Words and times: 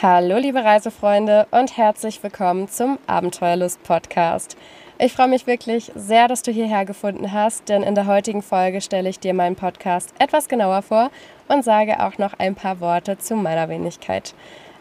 Hallo 0.00 0.36
liebe 0.36 0.62
Reisefreunde 0.64 1.48
und 1.50 1.76
herzlich 1.76 2.22
willkommen 2.22 2.68
zum 2.68 3.00
Abenteuerlust 3.08 3.82
Podcast. 3.82 4.56
Ich 4.96 5.12
freue 5.12 5.26
mich 5.26 5.48
wirklich 5.48 5.90
sehr, 5.96 6.28
dass 6.28 6.42
du 6.42 6.52
hierher 6.52 6.84
gefunden 6.84 7.32
hast, 7.32 7.68
denn 7.68 7.82
in 7.82 7.96
der 7.96 8.06
heutigen 8.06 8.42
Folge 8.42 8.80
stelle 8.80 9.08
ich 9.08 9.18
dir 9.18 9.34
meinen 9.34 9.56
Podcast 9.56 10.14
etwas 10.20 10.48
genauer 10.48 10.82
vor 10.82 11.10
und 11.48 11.64
sage 11.64 11.98
auch 11.98 12.16
noch 12.16 12.34
ein 12.38 12.54
paar 12.54 12.78
Worte 12.78 13.18
zu 13.18 13.34
meiner 13.34 13.68
Wenigkeit. 13.68 14.34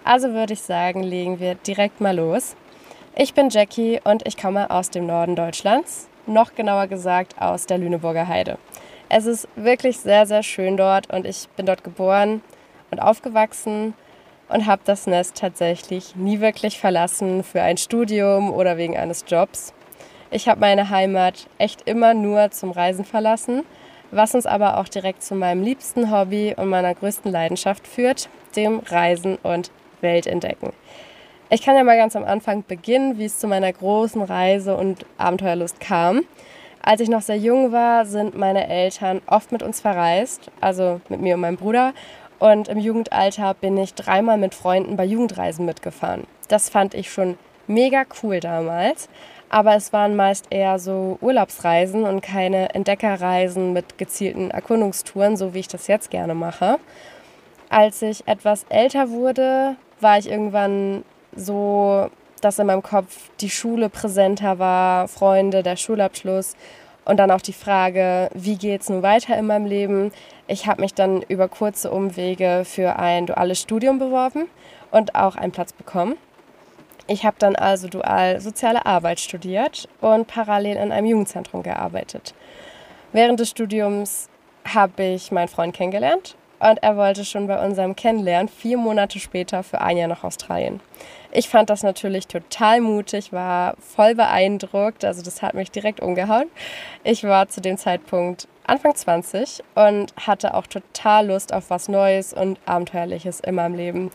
Also 0.04 0.34
würde 0.34 0.54
ich 0.54 0.62
sagen, 0.62 1.02
legen 1.02 1.40
wir 1.40 1.56
direkt 1.56 2.00
mal 2.00 2.16
los. 2.16 2.56
Ich 3.16 3.34
bin 3.34 3.50
Jackie 3.50 4.00
und 4.04 4.28
ich 4.28 4.38
komme 4.38 4.70
aus 4.70 4.92
dem 4.92 5.08
Norden 5.08 5.36
Deutschlands, 5.36 6.10
noch 6.28 6.54
genauer 6.54 6.86
gesagt 6.86 7.42
aus 7.42 7.66
der 7.66 7.80
Lüneburger 7.80 8.28
Heide. 8.28 8.60
Es 9.10 9.26
ist 9.26 9.48
wirklich 9.56 9.98
sehr, 9.98 10.28
sehr 10.28 10.44
schön 10.44 10.78
dort 10.78 11.12
und 11.12 11.26
ich 11.26 11.50
bin 11.56 11.66
dort 11.66 11.84
geboren 11.84 12.44
und 12.92 13.00
aufgewachsen 13.00 13.96
und 14.50 14.66
habe 14.66 14.82
das 14.86 15.08
Nest 15.08 15.36
tatsächlich 15.36 16.16
nie 16.16 16.40
wirklich 16.40 16.80
verlassen 16.80 17.44
für 17.44 17.62
ein 17.62 17.78
Studium 17.78 18.52
oder 18.52 18.78
wegen 18.78 18.98
eines 18.98 19.26
Jobs. 19.28 19.74
Ich 20.32 20.48
habe 20.48 20.60
meine 20.60 20.90
Heimat 20.90 21.48
echt 21.58 21.88
immer 21.88 22.14
nur 22.14 22.52
zum 22.52 22.72
Reisen 22.72 23.06
verlassen, 23.06 23.64
was 24.12 24.36
uns 24.36 24.46
aber 24.46 24.78
auch 24.78 24.88
direkt 24.88 25.24
zu 25.24 25.36
meinem 25.36 25.64
liebsten 25.64 26.12
Hobby 26.12 26.54
und 26.58 26.68
meiner 26.68 26.94
größten 26.94 27.32
Leidenschaft 27.32 27.88
führt, 27.88 28.30
dem 28.56 28.80
Reisen 28.80 29.38
und 29.44 29.72
Weltentdecken. 30.02 30.72
Ich 31.50 31.62
kann 31.62 31.78
ja 31.78 31.84
mal 31.84 31.98
ganz 31.98 32.16
am 32.16 32.26
Anfang 32.26 32.66
beginnen, 32.68 33.18
wie 33.18 33.26
es 33.26 33.40
zu 33.40 33.48
meiner 33.48 33.72
großen 33.72 34.22
Reise 34.22 34.76
und 34.76 35.06
Abenteuerlust 35.18 35.80
kam. 35.80 36.24
Als 36.82 37.02
ich 37.02 37.10
noch 37.10 37.22
sehr 37.22 37.38
jung 37.38 37.72
war, 37.72 38.06
sind 38.06 38.38
meine 38.38 38.68
Eltern 38.68 39.22
oft 39.28 39.52
mit 39.52 39.64
uns 39.64 39.80
verreist, 39.80 40.52
also 40.62 41.02
mit 41.10 41.22
mir 41.22 41.36
und 41.36 41.42
meinem 41.42 41.58
Bruder. 41.58 41.94
Und 42.40 42.68
im 42.68 42.78
Jugendalter 42.78 43.54
bin 43.54 43.78
ich 43.78 43.94
dreimal 43.94 44.38
mit 44.38 44.54
Freunden 44.54 44.96
bei 44.96 45.06
Jugendreisen 45.06 45.66
mitgefahren. 45.66 46.28
Das 46.48 46.70
fand 46.70 46.94
ich 46.94 47.12
schon 47.12 47.38
mega 47.68 48.04
cool 48.22 48.40
damals. 48.40 49.10
Aber 49.50 49.76
es 49.76 49.94
waren 49.94 50.16
meist 50.16 50.48
eher 50.50 50.78
so 50.78 51.18
Urlaubsreisen 51.22 52.04
und 52.04 52.22
keine 52.22 52.74
Entdeckerreisen 52.76 53.72
mit 53.72 53.98
gezielten 53.98 54.52
Erkundungstouren, 54.52 55.38
so 55.38 55.54
wie 55.54 55.60
ich 55.60 55.70
das 55.70 55.88
jetzt 55.88 56.10
gerne 56.10 56.36
mache. 56.36 56.80
Als 57.70 58.02
ich 58.02 58.28
etwas 58.28 58.66
älter 58.70 59.10
wurde, 59.10 59.78
war 60.02 60.18
ich 60.18 60.30
irgendwann 60.30 61.04
so, 61.34 62.10
dass 62.42 62.60
in 62.60 62.68
meinem 62.68 62.84
Kopf 62.84 63.30
die 63.40 63.50
Schule 63.50 63.90
präsenter 63.90 64.60
war, 64.60 65.08
Freunde, 65.08 65.64
der 65.64 65.78
Schulabschluss 65.78 66.56
und 67.08 67.18
dann 67.18 67.32
auch 67.32 67.42
die 67.42 67.54
Frage, 67.54 68.30
wie 68.34 68.58
geht 68.58 68.82
es 68.82 68.90
nun 68.90 69.02
weiter 69.02 69.38
in 69.38 69.48
meinem 69.48 69.66
Leben. 69.66 70.12
Ich 70.48 70.68
habe 70.68 70.82
mich 70.82 70.94
dann 70.94 71.22
über 71.22 71.48
kurze 71.48 71.90
Umwege 71.90 72.64
für 72.66 72.98
ein 72.98 73.26
duales 73.26 73.62
Studium 73.62 73.98
beworben 73.98 74.48
und 74.92 75.16
auch 75.16 75.38
einen 75.38 75.54
Platz 75.54 75.72
bekommen. 75.72 76.16
Ich 77.08 77.26
habe 77.26 77.38
dann 77.40 77.56
also 77.56 77.88
dual 77.88 78.42
soziale 78.42 78.86
Arbeit 78.86 79.22
studiert 79.22 79.88
und 80.02 80.28
parallel 80.28 80.76
in 80.76 80.92
einem 80.92 81.08
Jugendzentrum 81.08 81.64
gearbeitet. 81.64 82.36
Während 83.14 83.40
des 83.40 83.50
Studiums 83.50 84.28
habe 84.66 85.04
ich 85.04 85.32
meinen 85.32 85.48
Freund 85.48 85.74
kennengelernt 85.74 86.36
und 86.60 86.82
er 86.84 86.98
wollte 86.98 87.26
schon 87.26 87.48
bei 87.48 87.64
unserem 87.64 87.96
Kennenlernen 87.96 88.50
vier 88.50 88.78
Monate 88.78 89.20
später 89.20 89.64
für 89.64 89.82
ein 89.82 89.98
Jahr 89.98 90.08
nach 90.08 90.24
Australien. 90.24 90.80
Ich 91.32 91.50
fand 91.50 91.70
das 91.70 91.84
natürlich 91.84 92.28
total 92.28 92.82
mutig, 92.82 93.34
war 93.34 93.76
voll 93.80 94.16
beeindruckt, 94.16 95.04
also 95.04 95.22
das 95.22 95.42
hat 95.42 95.54
mich 95.54 95.72
direkt 95.72 96.00
umgehauen. 96.00 96.48
Ich 97.04 97.24
war 97.24 97.50
zu 97.50 97.62
dem 97.62 97.78
Zeitpunkt 97.78 98.48
Anfang 98.66 98.96
20 98.96 99.64
und 99.76 100.14
hatte 100.16 100.54
auch 100.54 100.68
total 100.68 101.28
Lust 101.28 101.54
auf 101.54 101.70
was 101.70 101.90
Neues 101.90 102.34
und 102.34 102.60
Abenteuerliches 102.66 103.40
in 103.42 103.56
meinem 103.56 103.76
Leben. 103.76 104.12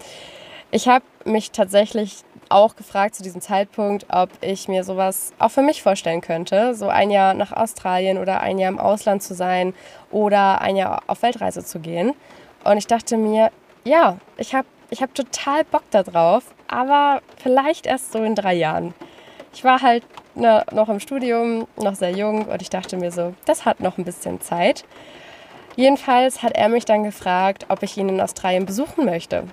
Ich 0.71 0.89
habe 0.89 1.05
mich 1.25 1.51
tatsächlich 1.51 2.25
auch 2.49 2.77
gefragt 2.77 3.15
zu 3.15 3.23
diesem 3.23 3.41
Zeitpunkt, 3.41 4.06
ob 4.11 4.31
ich 4.41 4.69
mir 4.69 4.84
sowas 4.84 5.33
auch 5.39 5.51
für 5.51 5.62
mich 5.62 5.83
vorstellen 5.83 6.21
könnte, 6.21 6.75
so 6.75 6.89
ein 6.89 7.11
Jahr 7.11 7.34
nach 7.34 7.53
Australien 7.53 8.19
oder 8.19 8.41
ein 8.41 8.59
Jahr 8.59 8.71
im 8.71 8.78
Ausland 8.78 9.22
zu 9.22 9.34
sein 9.34 9.75
oder 10.11 10.61
ein 10.61 10.77
Jahr 10.77 11.03
auf 11.06 11.22
Weltreise 11.22 11.65
zu 11.65 11.78
gehen. 11.78 12.12
Und 12.65 12.78
ich 12.78 12.87
dachte 12.87 13.17
mir, 13.17 13.50
ja, 13.84 14.19
ich 14.37 14.55
habe 14.55 14.67
ich 14.91 15.03
hab 15.03 15.15
total 15.15 15.65
Bock 15.65 15.84
darauf, 15.91 16.45
aber 16.69 17.23
vielleicht 17.43 17.87
erst 17.87 18.12
so 18.12 18.23
in 18.23 18.34
drei 18.34 18.53
Jahren. 18.53 18.95
Ich 19.55 19.65
war 19.65 19.81
halt 19.81 20.05
ne, 20.34 20.65
noch 20.71 20.91
im 20.91 21.01
Studium, 21.01 21.67
noch 21.77 21.95
sehr 21.95 22.11
jung 22.11 22.45
und 22.45 22.61
ich 22.61 22.69
dachte 22.69 22.97
mir 22.99 23.11
so, 23.11 23.34
das 23.47 23.65
hat 23.65 23.81
noch 23.81 23.97
ein 23.97 24.05
bisschen 24.05 24.41
Zeit. 24.43 24.84
Jedenfalls 25.77 26.43
hat 26.43 26.53
er 26.55 26.69
mich 26.69 26.84
dann 26.84 27.05
gefragt, 27.05 27.67
ob 27.69 27.83
ich 27.83 27.97
ihn 27.97 28.11
in 28.11 28.21
Australien 28.21 28.67
besuchen 28.67 29.06
möchte. 29.06 29.45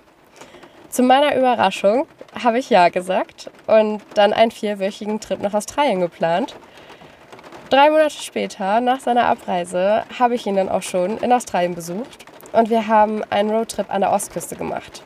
Zu 0.90 1.03
meiner 1.03 1.36
Überraschung 1.38 2.06
habe 2.44 2.59
ich 2.59 2.69
ja 2.69 2.90
gesagt 2.90 3.50
und 3.66 4.02
dann 4.16 4.34
einen 4.34 4.52
vierwöchigen 4.52 5.22
Trip 5.22 5.42
nach 5.42 5.53
Australien 5.53 6.02
geplant. 6.02 6.56
Drei 7.69 7.90
Monate 7.90 8.22
später, 8.22 8.81
nach 8.81 9.00
seiner 9.00 9.28
Abreise, 9.28 10.03
habe 10.18 10.36
ich 10.36 10.46
ihn 10.46 10.56
dann 10.56 10.68
auch 10.68 10.81
schon 10.81 11.18
in 11.19 11.31
Australien 11.31 11.75
besucht 11.75 12.25
und 12.54 12.70
wir 12.70 12.88
haben 12.88 13.24
einen 13.30 13.50
Roadtrip 13.50 13.94
an 13.94 14.02
der 14.02 14.12
Ostküste 14.12 14.56
gemacht. 14.56 15.04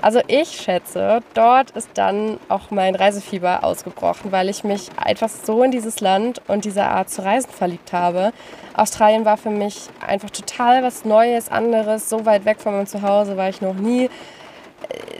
Also 0.00 0.20
ich 0.28 0.50
schätze, 0.50 1.20
dort 1.34 1.72
ist 1.72 1.90
dann 1.94 2.38
auch 2.48 2.70
mein 2.70 2.94
Reisefieber 2.94 3.64
ausgebrochen, 3.64 4.30
weil 4.30 4.48
ich 4.48 4.62
mich 4.62 4.90
einfach 4.96 5.28
so 5.28 5.64
in 5.64 5.72
dieses 5.72 6.00
Land 6.00 6.40
und 6.46 6.64
diese 6.64 6.84
Art 6.84 7.10
zu 7.10 7.24
reisen 7.24 7.50
verliebt 7.50 7.92
habe. 7.92 8.32
Australien 8.74 9.24
war 9.24 9.36
für 9.36 9.50
mich 9.50 9.88
einfach 10.06 10.30
total 10.30 10.84
was 10.84 11.04
Neues, 11.04 11.50
anderes. 11.50 12.08
So 12.08 12.24
weit 12.26 12.44
weg 12.44 12.60
von 12.60 12.74
meinem 12.74 12.86
Zuhause 12.86 13.36
war 13.36 13.48
ich 13.48 13.60
noch 13.60 13.74
nie 13.74 14.08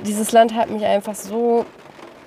dieses 0.03 0.33
Land 0.33 0.55
hat 0.55 0.71
mich 0.71 0.85
einfach 0.85 1.15
so 1.15 1.65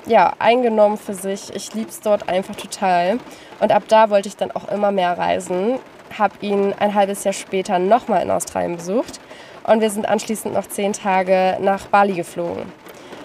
ja, 0.06 0.34
eingenommen 0.40 0.98
für 0.98 1.14
sich. 1.14 1.54
Ich 1.56 1.74
liebe 1.74 1.90
es 1.90 2.02
dort 2.02 2.28
einfach 2.28 2.56
total. 2.56 3.20
Und 3.60 3.72
ab 3.72 3.84
da 3.88 4.10
wollte 4.10 4.28
ich 4.28 4.36
dann 4.36 4.52
auch 4.52 4.68
immer 4.70 4.92
mehr 4.92 5.18
reisen. 5.18 5.80
Habe 6.18 6.34
ihn 6.42 6.74
ein 6.80 6.94
halbes 6.94 7.24
Jahr 7.24 7.34
später 7.34 7.80
nochmal 7.80 8.24
in 8.24 8.32
Australien 8.32 8.76
besucht. 8.76 9.20
Und 9.64 9.82
wir 9.82 9.90
sind 9.90 10.08
anschließend 10.08 10.54
noch 10.54 10.68
zehn 10.68 10.94
Tage 10.94 11.58
nach 11.62 11.88
Bali 11.88 12.14
geflogen. 12.14 12.64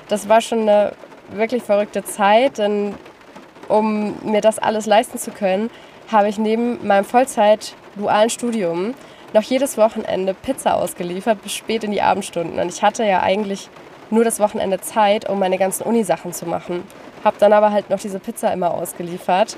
Das 0.09 0.29
war 0.29 0.41
schon 0.41 0.63
eine 0.63 0.93
wirklich 1.31 1.63
verrückte 1.63 2.05
Zeit, 2.05 2.59
denn 2.59 2.95
um 3.69 4.15
mir 4.23 4.41
das 4.41 4.59
alles 4.59 4.87
leisten 4.87 5.19
zu 5.19 5.31
können, 5.31 5.71
habe 6.11 6.29
ich 6.29 6.39
neben 6.39 6.87
meinem 6.87 7.05
Vollzeit-dualen 7.05 8.31
Studium 8.31 8.95
noch 9.33 9.43
jedes 9.43 9.77
Wochenende 9.77 10.35
Pizza 10.35 10.75
ausgeliefert 10.77 11.43
bis 11.43 11.53
spät 11.53 11.83
in 11.85 11.91
die 11.91 12.03
Abendstunden. 12.03 12.59
Und 12.61 12.69
ich 12.69 12.83
hatte 12.83 13.05
ja 13.05 13.23
eigentlich 13.23 13.69
nur 14.11 14.25
das 14.25 14.39
Wochenende 14.39 14.81
Zeit, 14.81 15.29
um 15.29 15.39
meine 15.39 15.59
ganzen 15.59 15.83
Unisachen 15.83 16.33
zu 16.33 16.47
machen. 16.47 16.85
Hab 17.25 17.39
dann 17.39 17.53
aber 17.53 17.73
halt 17.73 17.91
noch 17.91 17.99
diese 17.99 18.21
Pizza 18.21 18.53
immer 18.53 18.73
ausgeliefert. 18.73 19.57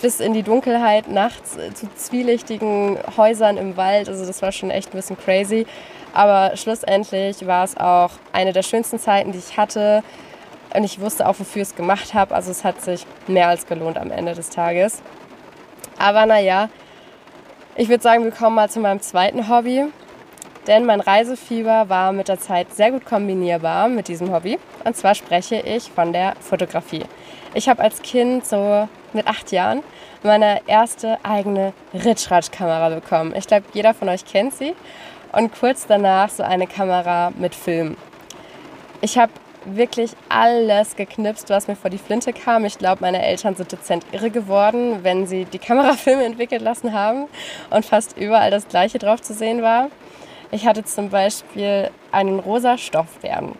Bis 0.00 0.20
in 0.20 0.32
die 0.32 0.42
Dunkelheit 0.42 1.08
nachts 1.08 1.56
äh, 1.56 1.72
zu 1.74 1.88
zwielichtigen 1.94 2.98
Häusern 3.16 3.56
im 3.56 3.76
Wald. 3.76 4.08
Also 4.08 4.26
das 4.26 4.42
war 4.42 4.52
schon 4.52 4.70
echt 4.70 4.92
ein 4.92 4.96
bisschen 4.96 5.18
crazy. 5.18 5.66
Aber 6.12 6.56
schlussendlich 6.56 7.46
war 7.46 7.64
es 7.64 7.76
auch 7.76 8.10
eine 8.32 8.52
der 8.52 8.62
schönsten 8.62 8.98
Zeiten, 8.98 9.32
die 9.32 9.38
ich 9.38 9.56
hatte. 9.56 10.02
Und 10.74 10.84
ich 10.84 11.00
wusste 11.00 11.26
auch, 11.28 11.38
wofür 11.38 11.62
ich 11.62 11.68
es 11.68 11.74
gemacht 11.74 12.14
habe. 12.14 12.34
Also 12.34 12.50
es 12.50 12.64
hat 12.64 12.80
sich 12.82 13.06
mehr 13.26 13.48
als 13.48 13.66
gelohnt 13.66 13.98
am 13.98 14.10
Ende 14.10 14.34
des 14.34 14.50
Tages. 14.50 15.02
Aber 15.98 16.26
naja, 16.26 16.68
ich 17.76 17.88
würde 17.88 18.02
sagen, 18.02 18.24
wir 18.24 18.32
kommen 18.32 18.56
mal 18.56 18.70
zu 18.70 18.80
meinem 18.80 19.00
zweiten 19.00 19.48
Hobby. 19.48 19.84
Denn 20.66 20.84
mein 20.84 21.00
Reisefieber 21.00 21.88
war 21.88 22.12
mit 22.12 22.28
der 22.28 22.40
Zeit 22.40 22.74
sehr 22.74 22.90
gut 22.90 23.04
kombinierbar 23.04 23.88
mit 23.88 24.08
diesem 24.08 24.32
Hobby. 24.32 24.58
Und 24.84 24.96
zwar 24.96 25.14
spreche 25.14 25.56
ich 25.60 25.90
von 25.90 26.12
der 26.12 26.34
Fotografie. 26.40 27.04
Ich 27.54 27.68
habe 27.68 27.82
als 27.82 28.02
Kind 28.02 28.46
so 28.46 28.88
mit 29.12 29.26
acht 29.26 29.52
Jahren 29.52 29.82
meine 30.22 30.60
erste 30.66 31.18
eigene 31.22 31.72
Ritschratsch-Kamera 31.94 32.88
bekommen. 32.90 33.34
Ich 33.36 33.46
glaube, 33.46 33.64
jeder 33.72 33.94
von 33.94 34.08
euch 34.08 34.24
kennt 34.24 34.54
sie. 34.54 34.74
Und 35.32 35.52
kurz 35.58 35.86
danach 35.86 36.30
so 36.30 36.42
eine 36.42 36.66
Kamera 36.66 37.32
mit 37.36 37.54
Film. 37.54 37.96
Ich 39.00 39.18
habe 39.18 39.32
wirklich 39.66 40.12
alles 40.28 40.96
geknipst, 40.96 41.50
was 41.50 41.68
mir 41.68 41.76
vor 41.76 41.90
die 41.90 41.98
Flinte 41.98 42.32
kam. 42.32 42.64
Ich 42.64 42.78
glaube, 42.78 42.98
meine 43.00 43.24
Eltern 43.24 43.56
sind 43.56 43.72
dezent 43.72 44.06
irre 44.12 44.30
geworden, 44.30 45.00
wenn 45.02 45.26
sie 45.26 45.44
die 45.44 45.58
Kamerafilme 45.58 46.24
entwickelt 46.26 46.62
lassen 46.62 46.92
haben 46.92 47.26
und 47.70 47.84
fast 47.84 48.16
überall 48.16 48.50
das 48.50 48.68
gleiche 48.68 48.98
drauf 48.98 49.20
zu 49.20 49.34
sehen 49.34 49.62
war. 49.62 49.88
Ich 50.52 50.66
hatte 50.66 50.84
zum 50.84 51.10
Beispiel 51.10 51.90
einen 52.12 52.38
rosa 52.38 52.78
Stoffbären. 52.78 53.56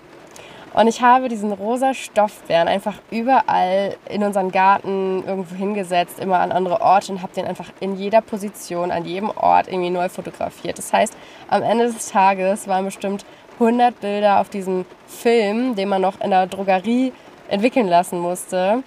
Und 0.76 0.88
ich 0.88 1.00
habe 1.00 1.30
diesen 1.30 1.52
rosa 1.52 1.94
Stoffbären 1.94 2.68
einfach 2.68 2.96
überall 3.10 3.96
in 4.10 4.22
unseren 4.22 4.52
Garten 4.52 5.24
irgendwo 5.26 5.54
hingesetzt, 5.54 6.20
immer 6.20 6.38
an 6.40 6.52
andere 6.52 6.82
Orte 6.82 7.12
und 7.12 7.22
habe 7.22 7.32
den 7.32 7.46
einfach 7.46 7.70
in 7.80 7.96
jeder 7.96 8.20
Position, 8.20 8.90
an 8.90 9.06
jedem 9.06 9.30
Ort 9.30 9.68
irgendwie 9.68 9.88
neu 9.88 10.10
fotografiert. 10.10 10.76
Das 10.76 10.92
heißt, 10.92 11.16
am 11.48 11.62
Ende 11.62 11.86
des 11.86 12.10
Tages 12.10 12.68
waren 12.68 12.84
bestimmt 12.84 13.24
100 13.54 13.98
Bilder 14.02 14.38
auf 14.38 14.50
diesem 14.50 14.84
Film, 15.06 15.76
den 15.76 15.88
man 15.88 16.02
noch 16.02 16.20
in 16.20 16.28
der 16.28 16.46
Drogerie 16.46 17.14
entwickeln 17.48 17.88
lassen 17.88 18.18
musste, 18.18 18.82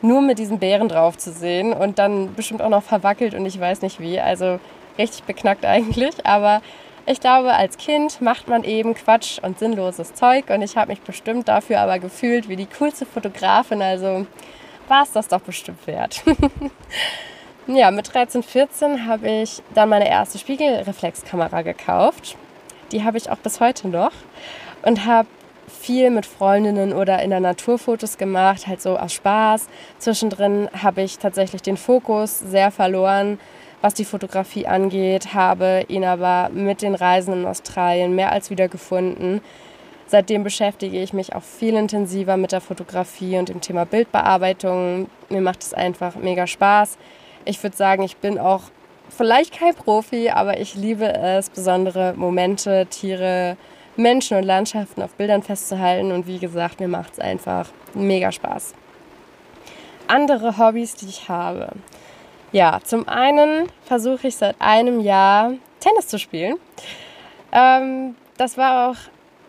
nur 0.00 0.22
mit 0.22 0.38
diesen 0.38 0.58
Bären 0.58 0.88
drauf 0.88 1.18
zu 1.18 1.30
sehen 1.30 1.74
und 1.74 1.98
dann 1.98 2.34
bestimmt 2.34 2.62
auch 2.62 2.70
noch 2.70 2.82
verwackelt 2.82 3.34
und 3.34 3.44
ich 3.44 3.60
weiß 3.60 3.82
nicht 3.82 4.00
wie. 4.00 4.18
Also 4.18 4.60
richtig 4.96 5.24
beknackt 5.24 5.64
eigentlich, 5.66 6.24
aber 6.24 6.62
Ich 7.06 7.20
glaube, 7.20 7.52
als 7.52 7.76
Kind 7.76 8.22
macht 8.22 8.48
man 8.48 8.64
eben 8.64 8.94
Quatsch 8.94 9.38
und 9.42 9.58
sinnloses 9.58 10.14
Zeug 10.14 10.48
und 10.48 10.62
ich 10.62 10.76
habe 10.76 10.90
mich 10.90 11.02
bestimmt 11.02 11.48
dafür 11.48 11.80
aber 11.80 11.98
gefühlt 11.98 12.48
wie 12.48 12.56
die 12.56 12.66
coolste 12.78 13.04
Fotografin, 13.04 13.82
also 13.82 14.26
war 14.88 15.02
es 15.02 15.12
das 15.12 15.28
doch 15.28 15.40
bestimmt 15.40 15.86
wert. 15.86 16.22
ja, 17.66 17.90
mit 17.90 18.14
13, 18.14 18.42
14 18.42 19.06
habe 19.06 19.28
ich 19.28 19.62
dann 19.74 19.90
meine 19.90 20.08
erste 20.08 20.38
Spiegelreflexkamera 20.38 21.60
gekauft. 21.62 22.36
Die 22.90 23.04
habe 23.04 23.18
ich 23.18 23.28
auch 23.28 23.38
bis 23.38 23.60
heute 23.60 23.88
noch 23.88 24.12
und 24.82 25.04
habe 25.04 25.28
viel 25.68 26.08
mit 26.08 26.24
Freundinnen 26.24 26.94
oder 26.94 27.22
in 27.22 27.30
der 27.30 27.40
Natur 27.40 27.78
Fotos 27.78 28.16
gemacht, 28.16 28.66
halt 28.66 28.80
so 28.80 28.96
aus 28.96 29.12
Spaß. 29.12 29.68
Zwischendrin 29.98 30.70
habe 30.82 31.02
ich 31.02 31.18
tatsächlich 31.18 31.60
den 31.60 31.76
Fokus 31.76 32.38
sehr 32.38 32.70
verloren 32.70 33.38
was 33.84 33.92
die 33.92 34.06
Fotografie 34.06 34.66
angeht, 34.66 35.34
habe 35.34 35.84
ihn 35.88 36.06
aber 36.06 36.48
mit 36.48 36.80
den 36.80 36.94
Reisen 36.94 37.34
in 37.34 37.44
Australien 37.44 38.14
mehr 38.14 38.32
als 38.32 38.48
wieder 38.48 38.66
gefunden. 38.66 39.42
Seitdem 40.06 40.42
beschäftige 40.42 41.02
ich 41.02 41.12
mich 41.12 41.34
auch 41.34 41.42
viel 41.42 41.74
intensiver 41.74 42.38
mit 42.38 42.52
der 42.52 42.62
Fotografie 42.62 43.36
und 43.36 43.50
dem 43.50 43.60
Thema 43.60 43.84
Bildbearbeitung. 43.84 45.10
Mir 45.28 45.42
macht 45.42 45.62
es 45.62 45.74
einfach 45.74 46.16
mega 46.16 46.46
Spaß. 46.46 46.96
Ich 47.44 47.62
würde 47.62 47.76
sagen, 47.76 48.02
ich 48.04 48.16
bin 48.16 48.38
auch 48.38 48.62
vielleicht 49.10 49.52
kein 49.58 49.74
Profi, 49.74 50.30
aber 50.30 50.58
ich 50.58 50.74
liebe 50.74 51.12
es, 51.12 51.50
besondere 51.50 52.14
Momente, 52.16 52.86
Tiere, 52.88 53.58
Menschen 53.96 54.38
und 54.38 54.44
Landschaften 54.44 55.02
auf 55.02 55.12
Bildern 55.16 55.42
festzuhalten. 55.42 56.10
Und 56.10 56.26
wie 56.26 56.38
gesagt, 56.38 56.80
mir 56.80 56.88
macht 56.88 57.12
es 57.12 57.18
einfach 57.18 57.68
mega 57.92 58.32
Spaß. 58.32 58.72
Andere 60.08 60.56
Hobbys, 60.56 60.94
die 60.94 61.06
ich 61.06 61.28
habe. 61.28 61.68
Ja, 62.54 62.78
zum 62.84 63.08
einen 63.08 63.66
versuche 63.82 64.28
ich 64.28 64.36
seit 64.36 64.54
einem 64.60 65.00
Jahr 65.00 65.54
Tennis 65.80 66.06
zu 66.06 66.20
spielen. 66.20 66.54
Ähm, 67.50 68.14
das 68.36 68.56
war 68.56 68.90
auch 68.90 68.96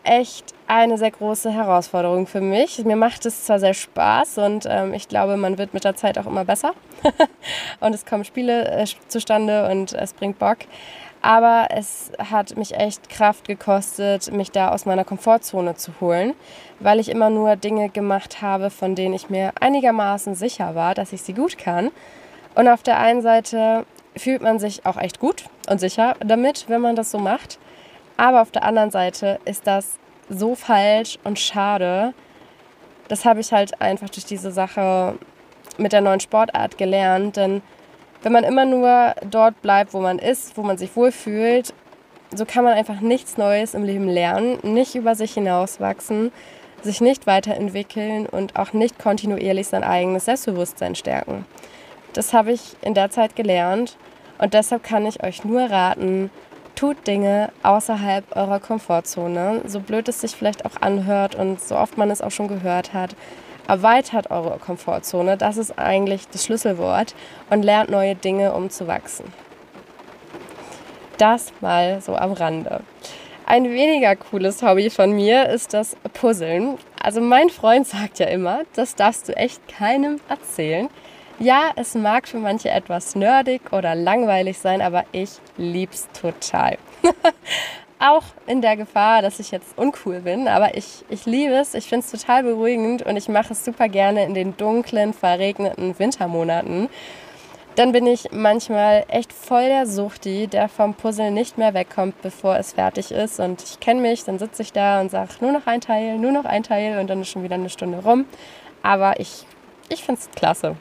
echt 0.03 0.55
eine 0.65 0.97
sehr 0.97 1.11
große 1.11 1.51
Herausforderung 1.51 2.25
für 2.25 2.41
mich. 2.41 2.83
Mir 2.83 2.95
macht 2.95 3.27
es 3.27 3.45
zwar 3.45 3.59
sehr 3.59 3.75
Spaß 3.75 4.39
und 4.39 4.65
ähm, 4.67 4.95
ich 4.95 5.07
glaube, 5.07 5.37
man 5.37 5.59
wird 5.59 5.75
mit 5.75 5.83
der 5.83 5.95
Zeit 5.95 6.17
auch 6.17 6.25
immer 6.25 6.45
besser 6.45 6.73
und 7.79 7.93
es 7.93 8.07
kommen 8.07 8.25
Spiele 8.25 8.71
äh, 8.71 8.87
zustande 9.07 9.69
und 9.69 9.93
es 9.93 10.13
bringt 10.13 10.39
Bock. 10.39 10.57
Aber 11.21 11.67
es 11.69 12.11
hat 12.17 12.57
mich 12.57 12.73
echt 12.73 13.09
Kraft 13.09 13.47
gekostet, 13.47 14.31
mich 14.31 14.49
da 14.49 14.71
aus 14.71 14.87
meiner 14.87 15.03
Komfortzone 15.03 15.75
zu 15.75 15.91
holen, 16.01 16.33
weil 16.79 16.99
ich 16.99 17.09
immer 17.09 17.29
nur 17.29 17.55
Dinge 17.55 17.89
gemacht 17.89 18.41
habe, 18.41 18.71
von 18.71 18.95
denen 18.95 19.13
ich 19.13 19.29
mir 19.29 19.53
einigermaßen 19.59 20.33
sicher 20.33 20.73
war, 20.73 20.95
dass 20.95 21.13
ich 21.13 21.21
sie 21.21 21.33
gut 21.33 21.59
kann. 21.59 21.91
Und 22.55 22.67
auf 22.67 22.83
der 22.83 22.99
einen 22.99 23.21
Seite 23.21 23.85
fühlt 24.15 24.41
man 24.41 24.59
sich 24.59 24.85
auch 24.85 24.97
echt 24.97 25.19
gut 25.19 25.45
und 25.69 25.79
sicher 25.79 26.15
damit, 26.25 26.65
wenn 26.67 26.81
man 26.81 26.95
das 26.95 27.11
so 27.11 27.19
macht. 27.19 27.59
Aber 28.17 28.41
auf 28.41 28.51
der 28.51 28.63
anderen 28.63 28.91
Seite 28.91 29.39
ist 29.45 29.67
das 29.67 29.99
so 30.29 30.55
falsch 30.55 31.19
und 31.23 31.37
schade. 31.37 32.13
Das 33.09 33.25
habe 33.25 33.41
ich 33.41 33.51
halt 33.51 33.81
einfach 33.81 34.09
durch 34.09 34.25
diese 34.25 34.51
Sache 34.51 35.15
mit 35.77 35.91
der 35.91 36.01
neuen 36.01 36.21
Sportart 36.21 36.77
gelernt. 36.77 37.35
Denn 37.35 37.61
wenn 38.23 38.31
man 38.31 38.43
immer 38.43 38.65
nur 38.65 39.13
dort 39.29 39.61
bleibt, 39.61 39.93
wo 39.93 39.99
man 39.99 40.17
ist, 40.17 40.57
wo 40.57 40.63
man 40.63 40.77
sich 40.77 40.95
wohlfühlt, 40.95 41.73
so 42.33 42.45
kann 42.45 42.63
man 42.63 42.73
einfach 42.73 43.01
nichts 43.01 43.37
Neues 43.37 43.73
im 43.73 43.83
Leben 43.83 44.07
lernen, 44.07 44.57
nicht 44.63 44.95
über 44.95 45.15
sich 45.15 45.33
hinauswachsen, 45.33 46.31
sich 46.81 47.01
nicht 47.01 47.27
weiterentwickeln 47.27 48.25
und 48.25 48.55
auch 48.55 48.73
nicht 48.73 48.97
kontinuierlich 48.97 49.67
sein 49.67 49.83
eigenes 49.83 50.25
Selbstbewusstsein 50.25 50.95
stärken. 50.95 51.45
Das 52.15 52.31
habe 52.31 52.53
ich 52.53 52.61
in 52.81 52.93
der 52.93 53.11
Zeit 53.11 53.35
gelernt 53.35 53.97
und 54.37 54.53
deshalb 54.53 54.83
kann 54.83 55.05
ich 55.05 55.21
euch 55.21 55.43
nur 55.43 55.69
raten, 55.69 56.31
tut 56.73 57.05
Dinge 57.07 57.51
außerhalb 57.61 58.37
eurer 58.37 58.61
Komfortzone, 58.61 59.61
so 59.65 59.81
blöd 59.81 60.07
es 60.07 60.21
sich 60.21 60.31
vielleicht 60.31 60.65
auch 60.65 60.81
anhört 60.81 61.35
und 61.35 61.61
so 61.61 61.75
oft 61.75 61.97
man 61.97 62.09
es 62.09 62.21
auch 62.21 62.31
schon 62.31 62.47
gehört 62.47 62.93
hat. 62.93 63.17
Erweitert 63.67 64.31
eure 64.31 64.57
Komfortzone, 64.59 65.35
das 65.35 65.57
ist 65.57 65.77
eigentlich 65.77 66.29
das 66.29 66.45
Schlüsselwort 66.45 67.15
und 67.49 67.63
lernt 67.63 67.89
neue 67.89 68.15
Dinge, 68.15 68.53
um 68.53 68.69
zu 68.69 68.87
wachsen. 68.87 69.25
Das 71.17 71.51
mal 71.59 71.99
so 72.01 72.15
am 72.15 72.31
Rande. 72.31 72.79
Ein 73.45 73.65
weniger 73.65 74.15
cooles 74.15 74.63
Hobby 74.63 74.89
von 74.89 75.11
mir 75.11 75.49
ist 75.49 75.73
das 75.73 75.97
Puzzeln. 76.13 76.77
Also 77.01 77.19
mein 77.19 77.49
Freund 77.49 77.85
sagt 77.85 78.19
ja 78.19 78.27
immer, 78.27 78.61
das 78.73 78.95
darfst 78.95 79.27
du 79.27 79.35
echt 79.35 79.67
keinem 79.67 80.21
erzählen. 80.29 80.89
Ja, 81.39 81.71
es 81.75 81.95
mag 81.95 82.29
für 82.29 82.37
manche 82.37 82.69
etwas 82.69 83.13
nerdig 83.13 83.73
oder 83.73 83.93
langweilig 83.93 84.57
sein, 84.57 84.81
aber 84.81 85.03
ich 85.11 85.31
lieb's 85.57 86.07
total. 86.19 86.77
Auch 87.99 88.23
in 88.47 88.61
der 88.61 88.77
Gefahr, 88.77 89.21
dass 89.21 89.41
ich 89.41 89.51
jetzt 89.51 89.77
uncool 89.77 90.21
bin, 90.21 90.47
aber 90.47 90.77
ich, 90.77 91.03
ich 91.09 91.25
liebe 91.25 91.53
es, 91.55 91.73
ich 91.73 91.87
finde 91.87 92.05
es 92.05 92.11
total 92.11 92.43
beruhigend 92.43 93.01
und 93.01 93.17
ich 93.17 93.27
mache 93.27 93.51
es 93.51 93.65
super 93.65 93.89
gerne 93.89 94.23
in 94.23 94.33
den 94.33 94.55
dunklen, 94.55 95.13
verregneten 95.13 95.99
Wintermonaten. 95.99 96.87
Dann 97.75 97.91
bin 97.91 98.07
ich 98.07 98.31
manchmal 98.31 99.03
echt 99.09 99.33
voll 99.33 99.67
der 99.67 99.87
Suchti, 99.87 100.47
der 100.47 100.69
vom 100.69 100.93
Puzzle 100.93 101.31
nicht 101.31 101.57
mehr 101.57 101.73
wegkommt, 101.73 102.21
bevor 102.21 102.55
es 102.55 102.71
fertig 102.71 103.11
ist. 103.11 103.41
Und 103.41 103.61
ich 103.61 103.81
kenne 103.81 103.99
mich, 103.99 104.23
dann 104.23 104.39
sitze 104.39 104.61
ich 104.61 104.71
da 104.71 105.01
und 105.01 105.11
sage, 105.11 105.31
nur 105.41 105.51
noch 105.51 105.67
ein 105.67 105.81
Teil, 105.81 106.17
nur 106.17 106.31
noch 106.31 106.45
ein 106.45 106.63
Teil 106.63 106.97
und 106.99 107.09
dann 107.09 107.19
ist 107.19 107.27
schon 107.27 107.43
wieder 107.43 107.55
eine 107.55 107.69
Stunde 107.69 107.97
rum. 107.97 108.23
Aber 108.83 109.19
ich, 109.19 109.45
ich 109.89 110.01
finde 110.01 110.21
es 110.21 110.31
klasse. 110.31 110.77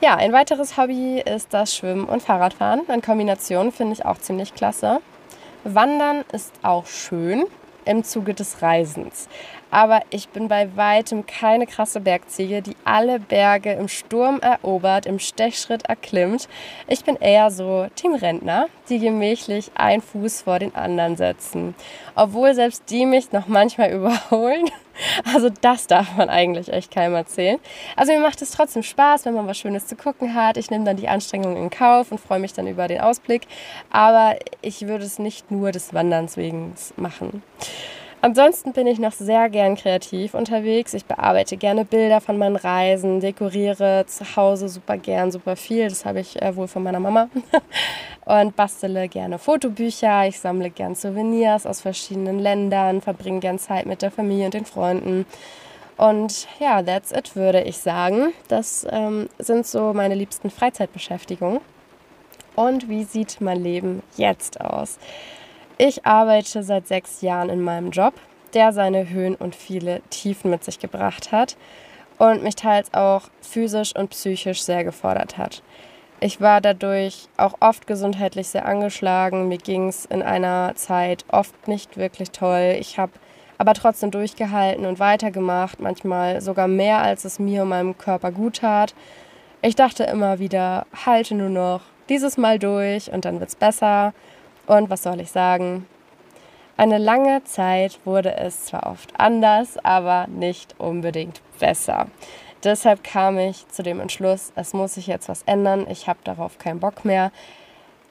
Ja, 0.00 0.14
ein 0.14 0.32
weiteres 0.32 0.76
Hobby 0.76 1.20
ist 1.20 1.52
das 1.52 1.74
Schwimmen 1.74 2.04
und 2.04 2.22
Fahrradfahren. 2.22 2.82
In 2.86 3.02
Kombination 3.02 3.72
finde 3.72 3.94
ich 3.94 4.04
auch 4.04 4.18
ziemlich 4.18 4.54
klasse. 4.54 5.00
Wandern 5.64 6.24
ist 6.32 6.52
auch 6.62 6.86
schön 6.86 7.46
im 7.84 8.04
Zuge 8.04 8.32
des 8.32 8.62
Reisens. 8.62 9.28
Aber 9.70 10.02
ich 10.10 10.28
bin 10.28 10.48
bei 10.48 10.74
weitem 10.76 11.26
keine 11.26 11.66
krasse 11.66 12.00
Bergziege, 12.00 12.62
die 12.62 12.76
alle 12.84 13.20
Berge 13.20 13.72
im 13.72 13.88
Sturm 13.88 14.40
erobert, 14.40 15.06
im 15.06 15.18
Stechschritt 15.18 15.84
erklimmt. 15.84 16.48
Ich 16.86 17.04
bin 17.04 17.16
eher 17.16 17.50
so 17.50 17.86
Team 17.94 18.14
Rentner, 18.14 18.68
die 18.88 18.98
gemächlich 18.98 19.70
einen 19.74 20.02
Fuß 20.02 20.42
vor 20.42 20.58
den 20.58 20.74
anderen 20.74 21.16
setzen. 21.16 21.74
Obwohl 22.14 22.54
selbst 22.54 22.84
die 22.90 23.06
mich 23.06 23.32
noch 23.32 23.46
manchmal 23.46 23.90
überholen. 23.92 24.70
Also 25.32 25.48
das 25.60 25.86
darf 25.86 26.16
man 26.16 26.28
eigentlich 26.28 26.72
echt 26.72 26.90
keinem 26.90 27.14
erzählen. 27.14 27.58
Also 27.94 28.12
mir 28.12 28.20
macht 28.20 28.42
es 28.42 28.50
trotzdem 28.50 28.82
Spaß, 28.82 29.26
wenn 29.26 29.34
man 29.34 29.46
was 29.46 29.58
Schönes 29.58 29.86
zu 29.86 29.94
gucken 29.94 30.34
hat. 30.34 30.56
Ich 30.56 30.70
nehme 30.70 30.84
dann 30.84 30.96
die 30.96 31.08
Anstrengung 31.08 31.56
in 31.56 31.70
Kauf 31.70 32.10
und 32.10 32.18
freue 32.18 32.40
mich 32.40 32.52
dann 32.52 32.66
über 32.66 32.88
den 32.88 33.00
Ausblick. 33.00 33.42
Aber 33.90 34.36
ich 34.60 34.88
würde 34.88 35.04
es 35.04 35.18
nicht 35.18 35.50
nur 35.50 35.70
des 35.70 35.94
Wanderns 35.94 36.36
wegen 36.36 36.74
machen. 36.96 37.42
Ansonsten 38.20 38.72
bin 38.72 38.88
ich 38.88 38.98
noch 38.98 39.12
sehr 39.12 39.48
gern 39.48 39.76
kreativ 39.76 40.34
unterwegs. 40.34 40.92
Ich 40.92 41.04
bearbeite 41.04 41.56
gerne 41.56 41.84
Bilder 41.84 42.20
von 42.20 42.36
meinen 42.36 42.56
Reisen, 42.56 43.20
dekoriere 43.20 44.06
zu 44.06 44.34
Hause 44.34 44.68
super 44.68 44.96
gern, 44.96 45.30
super 45.30 45.54
viel. 45.54 45.88
Das 45.88 46.04
habe 46.04 46.18
ich 46.18 46.42
äh, 46.42 46.56
wohl 46.56 46.66
von 46.66 46.82
meiner 46.82 46.98
Mama. 46.98 47.28
und 48.24 48.56
bastele 48.56 49.08
gerne 49.08 49.38
Fotobücher. 49.38 50.26
Ich 50.26 50.40
sammle 50.40 50.70
gern 50.70 50.96
Souvenirs 50.96 51.64
aus 51.64 51.80
verschiedenen 51.80 52.40
Ländern, 52.40 53.00
verbringe 53.02 53.38
gern 53.38 53.60
Zeit 53.60 53.86
mit 53.86 54.02
der 54.02 54.10
Familie 54.10 54.46
und 54.46 54.54
den 54.54 54.66
Freunden. 54.66 55.24
Und 55.96 56.48
ja, 56.58 56.82
that's 56.82 57.12
it, 57.12 57.36
würde 57.36 57.62
ich 57.62 57.78
sagen. 57.78 58.32
Das 58.48 58.84
ähm, 58.90 59.28
sind 59.38 59.64
so 59.64 59.92
meine 59.92 60.16
liebsten 60.16 60.50
Freizeitbeschäftigungen. 60.50 61.60
Und 62.56 62.88
wie 62.88 63.04
sieht 63.04 63.40
mein 63.40 63.62
Leben 63.62 64.02
jetzt 64.16 64.60
aus? 64.60 64.98
Ich 65.80 66.04
arbeite 66.04 66.64
seit 66.64 66.88
sechs 66.88 67.22
Jahren 67.22 67.50
in 67.50 67.62
meinem 67.62 67.92
Job, 67.92 68.14
der 68.52 68.72
seine 68.72 69.08
Höhen 69.10 69.36
und 69.36 69.54
viele 69.54 70.00
Tiefen 70.10 70.50
mit 70.50 70.64
sich 70.64 70.80
gebracht 70.80 71.30
hat 71.30 71.56
und 72.18 72.42
mich 72.42 72.56
teils 72.56 72.92
auch 72.92 73.28
physisch 73.40 73.94
und 73.94 74.10
psychisch 74.10 74.62
sehr 74.62 74.82
gefordert 74.82 75.38
hat. 75.38 75.62
Ich 76.18 76.40
war 76.40 76.60
dadurch 76.60 77.28
auch 77.36 77.54
oft 77.60 77.86
gesundheitlich 77.86 78.48
sehr 78.48 78.66
angeschlagen. 78.66 79.46
Mir 79.46 79.58
ging 79.58 79.86
es 79.86 80.04
in 80.04 80.20
einer 80.20 80.72
Zeit 80.74 81.24
oft 81.28 81.68
nicht 81.68 81.96
wirklich 81.96 82.32
toll. 82.32 82.76
Ich 82.80 82.98
habe 82.98 83.12
aber 83.56 83.72
trotzdem 83.74 84.10
durchgehalten 84.10 84.84
und 84.84 84.98
weitergemacht, 84.98 85.78
manchmal 85.78 86.40
sogar 86.40 86.66
mehr, 86.66 86.98
als 87.02 87.24
es 87.24 87.38
mir 87.38 87.62
und 87.62 87.68
meinem 87.68 87.96
Körper 87.96 88.32
gut 88.32 88.56
tat. 88.56 88.96
Ich 89.62 89.76
dachte 89.76 90.02
immer 90.04 90.40
wieder, 90.40 90.86
halte 91.06 91.36
nur 91.36 91.50
noch 91.50 91.82
dieses 92.08 92.36
Mal 92.36 92.58
durch 92.58 93.12
und 93.12 93.24
dann 93.24 93.38
wird 93.38 93.50
es 93.50 93.56
besser. 93.56 94.12
Und 94.68 94.90
was 94.90 95.02
soll 95.02 95.20
ich 95.20 95.30
sagen? 95.30 95.86
Eine 96.76 96.98
lange 96.98 97.42
Zeit 97.44 97.98
wurde 98.04 98.36
es 98.36 98.66
zwar 98.66 98.86
oft 98.86 99.18
anders, 99.18 99.78
aber 99.82 100.26
nicht 100.28 100.74
unbedingt 100.78 101.40
besser. 101.58 102.06
Deshalb 102.62 103.02
kam 103.02 103.38
ich 103.38 103.66
zu 103.68 103.82
dem 103.82 103.98
Entschluss, 103.98 104.52
es 104.56 104.74
muss 104.74 104.94
sich 104.94 105.06
jetzt 105.06 105.28
was 105.28 105.42
ändern, 105.44 105.86
ich 105.88 106.06
habe 106.06 106.18
darauf 106.22 106.58
keinen 106.58 106.80
Bock 106.80 107.04
mehr. 107.04 107.32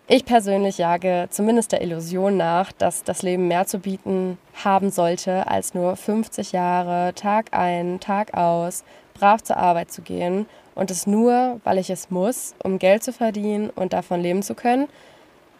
Ich 0.08 0.26
persönlich 0.26 0.80
jage 0.80 1.28
zumindest 1.30 1.74
der 1.74 1.82
Illusion 1.82 2.38
nach, 2.38 2.72
dass 2.72 3.04
das 3.04 3.22
Leben 3.22 3.48
mehr 3.48 3.68
zu 3.68 3.78
bieten 3.78 4.38
haben 4.64 4.90
sollte, 4.90 5.48
als 5.48 5.76
nur 5.76 5.96
50 5.96 6.54
Jahre 6.54 7.14
Tag 7.14 7.50
ein, 7.52 8.00
Tag 8.00 8.34
aus, 8.34 8.84
brav 9.14 9.44
zur 9.44 9.58
Arbeit 9.58 9.92
zu 9.92 10.02
gehen 10.02 10.48
und 10.76 10.90
es 10.90 11.06
nur, 11.06 11.62
weil 11.64 11.78
ich 11.78 11.90
es 11.90 12.10
muss, 12.10 12.56
um 12.64 12.80
Geld 12.80 13.04
zu 13.04 13.14
verdienen 13.14 13.70
und 13.70 13.94
davon 13.94 14.22
leben 14.22 14.42
zu 14.42 14.56
können 14.56 14.88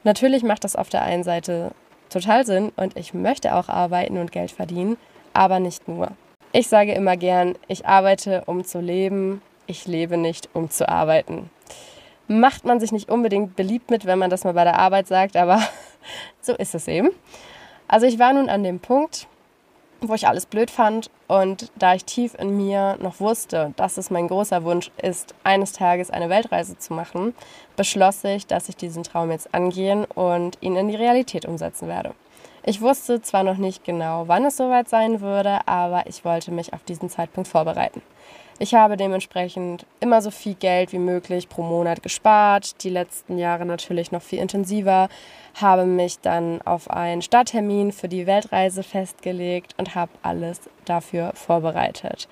Natürlich 0.04 0.44
macht 0.44 0.64
das 0.64 0.76
auf 0.76 0.90
der 0.90 1.02
einen 1.02 1.24
Seite 1.24 1.72
total 2.10 2.46
Sinn 2.46 2.72
und 2.76 2.98
ich 2.98 3.14
möchte 3.14 3.56
auch 3.56 3.70
arbeiten 3.70 4.18
und 4.18 4.32
Geld 4.32 4.52
verdienen, 4.52 4.98
aber 5.34 5.60
nicht 5.60 5.88
nur. 5.88 6.12
Ich 6.54 6.68
sage 6.68 6.94
immer 6.94 7.18
gern, 7.18 7.56
ich 7.68 7.86
arbeite, 7.86 8.44
um 8.46 8.64
zu 8.64 8.80
leben, 8.80 9.42
ich 9.68 9.86
lebe 9.86 10.18
nicht, 10.18 10.50
um 10.54 10.70
zu 10.70 10.88
arbeiten. 10.88 11.50
Macht 12.28 12.66
man 12.66 12.80
sich 12.80 12.92
nicht 12.92 13.10
unbedingt 13.10 13.56
beliebt 13.56 13.92
mit, 13.92 14.06
wenn 14.06 14.20
man 14.20 14.30
das 14.30 14.44
mal 14.44 14.54
bei 14.54 14.64
der 14.64 14.80
Arbeit 14.80 15.08
sagt, 15.08 15.36
aber 15.36 15.62
so 16.42 16.54
ist 16.54 16.76
es 16.76 16.88
eben. 16.88 17.10
Also 17.88 18.06
ich 18.06 18.20
war 18.20 18.34
nun 18.34 18.50
an 18.50 18.64
dem 18.64 18.80
Punkt, 18.80 19.28
wo 20.02 20.14
ich 20.14 20.28
alles 20.28 20.46
blöd 20.46 20.72
fand 20.72 21.10
und 21.28 21.72
da 21.76 21.96
ich 21.96 22.06
tief 22.06 22.36
in 22.36 22.56
mir 22.56 22.98
noch 23.02 23.20
wusste, 23.20 23.74
dass 23.76 23.98
es 23.98 24.10
mein 24.10 24.28
großer 24.28 24.64
Wunsch 24.64 24.92
ist, 25.02 25.34
eines 25.44 25.74
Tages 25.74 26.12
eine 26.12 26.30
Weltreise 26.30 26.78
zu 26.78 26.94
machen, 26.94 27.34
beschloss 27.76 28.24
ich, 28.24 28.48
dass 28.48 28.70
ich 28.70 28.76
diesen 28.76 29.04
Traum 29.04 29.32
jetzt 29.32 29.54
angehen 29.54 30.06
und 30.06 30.58
ihn 30.62 30.76
in 30.76 30.88
die 30.88 30.96
Realität 30.96 31.46
umsetzen 31.46 31.88
werde. 31.88 32.14
Ich 32.64 32.82
wusste 32.82 33.22
zwar 33.22 33.44
noch 33.44 33.58
nicht 33.58 33.84
genau, 33.86 34.28
wann 34.28 34.46
es 34.46 34.58
soweit 34.58 34.90
sein 34.90 35.22
würde, 35.22 35.60
aber 35.68 36.06
ich 36.08 36.26
wollte 36.26 36.52
mich 36.52 36.74
auf 36.74 36.84
diesen 36.84 37.10
Zeitpunkt 37.10 37.48
vorbereiten. 37.48 38.02
Ich 38.60 38.74
habe 38.74 38.98
dementsprechend 38.98 39.86
immer 40.00 40.20
so 40.22 40.32
viel 40.32 40.56
Geld 40.56 40.92
wie 40.92 40.98
möglich 40.98 41.48
pro 41.48 41.62
Monat 41.62 42.02
gespart, 42.02 42.84
die 42.84 42.90
letzten 42.90 43.38
Jahre 43.38 43.68
natürlich 43.68 44.12
noch 44.12 44.24
viel 44.24 44.40
intensiver, 44.40 45.10
habe 45.54 45.86
mich 45.86 46.20
dann 46.22 46.64
auf 46.64 46.90
einen 46.90 47.22
Starttermin 47.22 47.92
für 47.92 48.08
die 48.08 48.26
Weltreise 48.26 48.82
festgelegt 48.82 49.76
und 49.78 49.94
habe 49.94 50.12
alles 50.24 50.62
dafür 50.86 51.34
vorbereitet. 51.36 52.28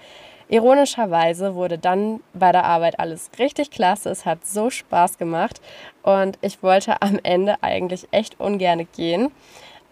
Ironischerweise 0.48 1.54
wurde 1.54 1.78
dann 1.78 2.22
bei 2.34 2.52
der 2.52 2.66
Arbeit 2.66 3.00
alles 3.00 3.30
richtig 3.40 3.70
klasse. 3.72 4.10
Es 4.10 4.26
hat 4.26 4.46
so 4.46 4.70
Spaß 4.70 5.18
gemacht 5.18 5.60
und 6.04 6.38
ich 6.42 6.62
wollte 6.62 7.02
am 7.02 7.20
Ende 7.22 7.56
eigentlich 7.62 8.08
echt 8.12 8.40
ungern 8.40 8.88
gehen. 8.96 9.32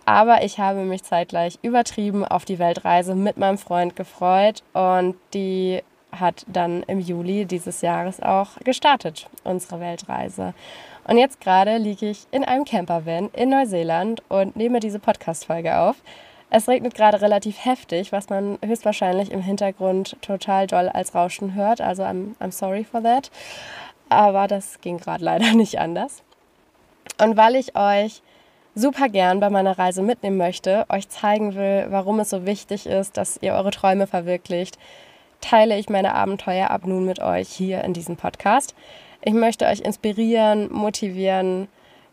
Aber 0.06 0.44
ich 0.44 0.60
habe 0.60 0.82
mich 0.82 1.04
zeitgleich 1.04 1.58
übertrieben 1.62 2.26
auf 2.26 2.46
die 2.46 2.60
Weltreise 2.60 3.16
mit 3.16 3.38
meinem 3.38 3.58
Freund 3.58 3.96
gefreut 3.96 4.62
und 4.74 5.16
die 5.34 5.82
hat 6.20 6.46
dann 6.48 6.84
im 6.84 7.00
Juli 7.00 7.46
dieses 7.46 7.82
Jahres 7.82 8.22
auch 8.22 8.58
gestartet, 8.64 9.28
unsere 9.44 9.80
Weltreise. 9.80 10.54
Und 11.06 11.18
jetzt 11.18 11.42
gerade 11.42 11.78
liege 11.78 12.10
ich 12.10 12.28
in 12.32 12.44
einem 12.44 12.66
Campervan 12.66 13.30
in 13.34 13.50
Neuseeland 13.50 14.22
und 14.30 14.56
nehme 14.56 14.80
diese 14.80 15.00
Podcast-Folge 15.00 15.78
auf. 15.78 15.98
Es 16.50 16.70
regnet 16.70 16.94
gerade 16.94 17.20
relativ 17.20 17.66
heftig, 17.66 18.12
was 18.12 18.30
man 18.30 18.60
höchstwahrscheinlich 18.64 19.32
im 19.32 19.42
Hintergrund 19.42 20.16
total 20.22 20.68
doll 20.68 20.88
als 20.88 21.16
Rauschen 21.16 21.56
hört. 21.56 21.82
Also 21.82 22.04
I'm, 22.04 22.36
I'm 22.40 22.52
sorry 22.52 22.84
for 22.84 23.02
that. 23.02 23.32
Aber 24.10 24.48
das 24.48 24.80
ging 24.82 25.00
gerade 25.00 25.24
leider 25.26 25.54
nicht 25.54 25.80
anders. 25.80 26.22
Und 27.18 27.38
weil 27.38 27.56
ich 27.56 27.76
euch 27.76 28.22
super 28.76 29.10
gern 29.10 29.40
bei 29.40 29.50
meiner 29.50 29.78
Reise 29.78 30.02
mitnehmen 30.02 30.38
möchte, 30.38 30.86
euch 30.90 31.10
zeigen 31.10 31.56
will, 31.56 31.88
warum 31.90 32.20
es 32.20 32.30
so 32.30 32.46
wichtig 32.46 32.86
ist, 32.86 33.18
dass 33.18 33.38
ihr 33.42 33.54
eure 33.54 33.72
Träume 33.72 34.08
verwirklicht, 34.08 34.78
teile 35.44 35.78
ich 35.78 35.90
meine 35.90 36.16
Abenteuer 36.16 36.72
ab 36.72 36.88
nun 36.88 37.06
mit 37.06 37.20
euch 37.20 37.50
hier 37.50 37.84
in 37.84 37.94
diesem 37.94 38.16
Podcast. 38.16 38.74
Ich 39.22 39.34
möchte 39.34 39.66
euch 39.66 39.82
inspirieren, 39.82 40.72
motivieren, 40.72 41.68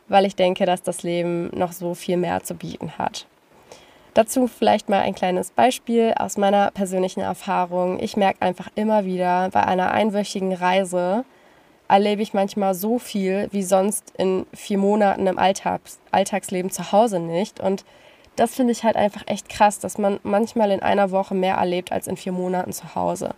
weil 0.09 0.27
ich 0.27 0.35
denke, 0.35 0.67
dass 0.67 0.83
das 0.83 1.05
Leben 1.05 1.49
noch 1.57 1.73
so 1.73 1.95
viel 1.95 2.17
mehr 2.17 2.43
zu 2.43 2.55
bieten 2.55 2.99
hat. 2.99 3.27
Dazu 4.15 4.49
vielleicht 4.49 4.89
mal 4.89 5.01
ein 5.01 5.15
kleines 5.15 5.53
Beispiel 5.53 6.13
aus 6.19 6.37
meiner 6.37 6.73
persönlichen 6.73 7.21
Erfahrung. 7.21 8.01
Ich 8.01 8.17
merke 8.17 8.43
einfach 8.43 8.69
immer 8.75 9.05
wieder, 9.05 9.49
bei 9.53 9.63
einer 9.63 9.93
einwöchigen 9.93 10.53
Reise 10.53 11.25
erlebe 11.89 12.23
ich 12.23 12.35
manchmal 12.35 12.75
so 12.75 12.99
viel 12.99 13.49
wie 13.53 13.63
sonst 13.63 14.13
in 14.19 14.47
vier 14.53 14.79
Monaten 14.79 15.29
im 15.29 15.39
Alltags 15.39 16.01
Alltagsleben 16.11 16.73
zu 16.73 16.91
Hause 16.91 17.21
nicht. 17.21 17.61
Und 17.61 17.85
das 18.37 18.55
finde 18.55 18.73
ich 18.73 18.85
halt 18.85 18.97
einfach 18.97 19.23
echt 19.27 19.49
krass, 19.49 19.79
dass 19.79 19.99
man 19.99 20.21
manchmal 20.23 20.71
in 20.71 20.83
einer 20.83 21.11
Woche 21.11 21.35
mehr 21.35 21.57
erlebt 21.57 21.93
als 21.93 22.07
in 22.07 22.17
vier 22.17 22.33
Monaten 22.33 22.73
zu 22.73 22.95
Hause. 22.95 23.35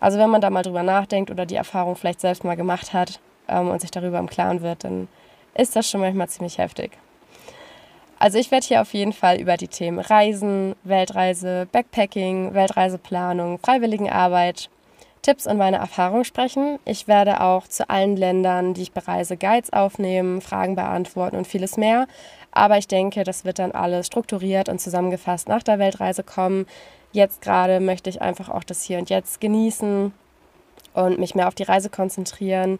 Also 0.00 0.18
wenn 0.18 0.30
man 0.30 0.40
da 0.40 0.50
mal 0.50 0.62
drüber 0.62 0.82
nachdenkt 0.82 1.30
oder 1.30 1.46
die 1.46 1.54
Erfahrung 1.54 1.96
vielleicht 1.96 2.20
selbst 2.20 2.44
mal 2.44 2.56
gemacht 2.56 2.92
hat 2.92 3.20
ähm, 3.48 3.68
und 3.68 3.80
sich 3.80 3.90
darüber 3.90 4.18
im 4.18 4.28
Klaren 4.28 4.62
wird, 4.62 4.84
dann 4.84 5.08
ist 5.54 5.76
das 5.76 5.88
schon 5.88 6.00
manchmal 6.00 6.28
ziemlich 6.28 6.58
heftig. 6.58 6.92
Also 8.18 8.38
ich 8.38 8.50
werde 8.50 8.66
hier 8.66 8.80
auf 8.80 8.94
jeden 8.94 9.12
Fall 9.12 9.38
über 9.38 9.56
die 9.56 9.68
Themen 9.68 9.98
Reisen, 9.98 10.74
Weltreise, 10.84 11.68
Backpacking, 11.70 12.54
Weltreiseplanung, 12.54 13.58
Freiwilligenarbeit, 13.58 14.70
Tipps 15.20 15.46
und 15.46 15.58
meine 15.58 15.76
Erfahrungen 15.78 16.24
sprechen. 16.24 16.78
Ich 16.84 17.08
werde 17.08 17.40
auch 17.40 17.66
zu 17.66 17.90
allen 17.90 18.16
Ländern, 18.16 18.74
die 18.74 18.82
ich 18.82 18.92
bereise, 18.92 19.36
Guides 19.36 19.72
aufnehmen, 19.72 20.40
Fragen 20.40 20.76
beantworten 20.76 21.36
und 21.36 21.46
vieles 21.46 21.76
mehr. 21.76 22.06
Aber 22.56 22.78
ich 22.78 22.88
denke, 22.88 23.22
das 23.22 23.44
wird 23.44 23.58
dann 23.58 23.72
alles 23.72 24.06
strukturiert 24.06 24.70
und 24.70 24.80
zusammengefasst 24.80 25.46
nach 25.46 25.62
der 25.62 25.78
Weltreise 25.78 26.22
kommen. 26.22 26.66
Jetzt 27.12 27.42
gerade 27.42 27.80
möchte 27.80 28.08
ich 28.08 28.22
einfach 28.22 28.48
auch 28.48 28.64
das 28.64 28.82
Hier 28.82 28.96
und 28.96 29.10
Jetzt 29.10 29.42
genießen 29.42 30.10
und 30.94 31.18
mich 31.18 31.34
mehr 31.34 31.48
auf 31.48 31.54
die 31.54 31.64
Reise 31.64 31.90
konzentrieren 31.90 32.78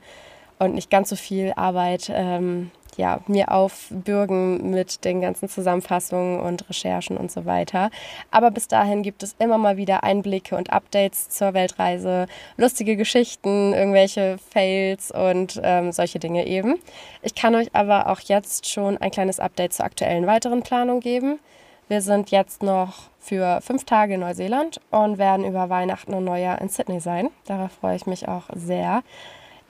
und 0.59 0.75
nicht 0.75 0.91
ganz 0.91 1.11
so 1.11 1.17
viel 1.17 1.53
Arbeit 1.57 2.11
ähm, 2.15 2.71
ja, 2.97 3.21
mir 3.27 3.53
aufbürgen 3.53 4.71
mit 4.71 5.05
den 5.05 5.21
ganzen 5.21 5.49
Zusammenfassungen 5.49 6.41
und 6.41 6.69
Recherchen 6.69 7.17
und 7.17 7.31
so 7.31 7.45
weiter. 7.45 7.91
Aber 8.31 8.51
bis 8.51 8.69
dahin 8.69 9.03
gibt 9.03 9.23
es 9.23 9.37
immer 9.39 9.59
mal 9.59 9.77
wieder 9.77 10.05
Einblicke 10.05 10.57
und 10.57 10.73
Updates 10.73 11.29
zur 11.29 11.55
Weltreise, 11.55 12.27
lustige 12.57 12.97
Geschichten, 12.97 13.73
irgendwelche 13.73 14.39
Fails 14.51 15.11
und 15.11 15.61
ähm, 15.63 15.93
solche 15.93 16.19
Dinge 16.19 16.47
eben. 16.47 16.79
Ich 17.23 17.35
kann 17.35 17.55
euch 17.55 17.75
aber 17.75 18.09
auch 18.09 18.21
jetzt 18.21 18.69
schon 18.69 18.97
ein 18.99 19.11
kleines 19.11 19.41
Update 19.41 19.75
zur 19.75 19.85
aktuellen 19.85 20.27
weiteren 20.27 20.63
Planung 20.63 21.01
geben. 21.01 21.39
Wir 21.89 22.01
sind 22.01 22.31
jetzt 22.31 22.63
noch 22.63 23.11
für 23.21 23.61
fünf 23.61 23.85
Tage 23.85 24.15
in 24.15 24.21
Neuseeland 24.21 24.81
und 24.91 25.19
werden 25.19 25.45
über 25.45 25.69
Weihnachten 25.69 26.15
und 26.15 26.25
Neujahr 26.25 26.61
in 26.61 26.69
Sydney 26.69 26.99
sein. 26.99 27.31
Darauf 27.47 27.71
freue 27.73 27.95
ich 27.95 28.07
mich 28.07 28.27
auch 28.27 28.45
sehr. 28.55 29.03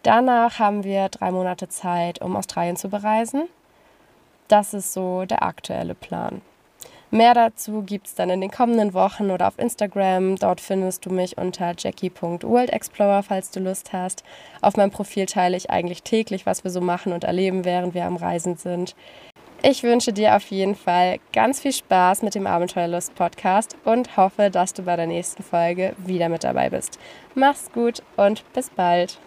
Danach 0.07 0.61
haben 0.61 0.85
wir 0.85 1.09
drei 1.09 1.33
Monate 1.33 1.69
Zeit, 1.69 2.23
um 2.23 2.37
Australien 2.37 2.77
zu 2.77 2.89
bereisen. 2.89 3.49
Das 4.47 4.73
ist 4.73 4.93
so 4.93 5.25
der 5.25 5.43
aktuelle 5.43 5.97
Plan. 5.97 6.43
Mehr 7.11 7.35
dazu 7.35 7.83
gibt 7.83 8.07
es 8.07 8.15
dann 8.15 8.31
in 8.31 8.41
den 8.41 8.53
kommenden 8.53 8.95
Wochen 8.95 9.33
oder 9.33 9.49
auf 9.49 9.59
Instagram. 9.59 10.37
Dort 10.37 10.61
findest 10.61 11.05
du 11.07 11.11
mich 11.11 11.37
unter 11.39 11.75
jackie.worldexplorer, 11.77 13.25
falls 13.25 13.51
du 13.51 13.59
Lust 13.59 13.93
hast. 13.93 14.23
Auf 14.63 14.77
meinem 14.77 14.93
Profil 14.93 15.27
teile 15.27 15.57
ich 15.57 15.71
eigentlich 15.71 16.05
täglich, 16.05 16.47
was 16.47 16.63
wir 16.63 16.71
so 16.71 16.81
machen 16.81 17.13
und 17.13 17.25
erleben, 17.25 17.65
während 17.65 17.93
wir 17.95 18.05
am 18.05 18.15
Reisen 18.15 18.57
sind. 18.57 18.95
Ich 19.65 19.83
wünsche 19.83 20.13
dir 20.13 20.37
auf 20.37 20.47
jeden 20.53 20.77
Fall 20.77 21.19
ganz 21.33 21.59
viel 21.59 21.73
Spaß 21.73 22.23
mit 22.23 22.37
dem 22.37 22.47
Abenteuerlust 22.47 23.17
Podcast 23.17 23.77
und 23.85 24.17
hoffe, 24.17 24.51
dass 24.53 24.73
du 24.73 24.85
bei 24.85 24.95
der 24.95 25.09
nächsten 25.09 25.43
Folge 25.43 25.97
wieder 25.97 26.29
mit 26.29 26.45
dabei 26.45 26.71
bist. 26.71 27.01
Mach's 27.35 27.73
gut 27.73 28.05
und 28.17 28.45
bis 28.53 28.71
bald. 28.71 29.19